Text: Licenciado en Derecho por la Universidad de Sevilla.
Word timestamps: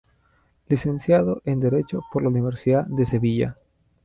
Licenciado 0.67 1.43
en 1.45 1.59
Derecho 1.59 2.01
por 2.11 2.23
la 2.23 2.29
Universidad 2.29 2.85
de 2.87 3.05
Sevilla. 3.05 3.57